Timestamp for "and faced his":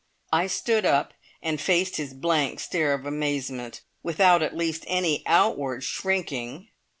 1.43-2.15